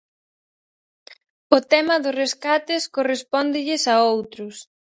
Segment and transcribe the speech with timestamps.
[1.57, 4.55] O tema dos rescates correspóndelles a outros.